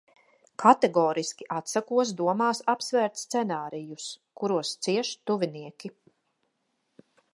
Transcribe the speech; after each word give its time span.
Kategoriski 0.61 1.47
atsakos 1.57 2.13
domās 2.21 2.61
apsvērt 2.73 3.21
scenārijus, 3.25 4.07
kuros 4.41 4.73
cieš 4.87 5.13
tuvinieki. 5.31 5.93